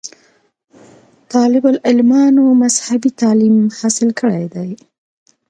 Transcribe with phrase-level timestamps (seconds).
[1.33, 4.67] طالب علمانومذهبي تعليم حاصل کړے دے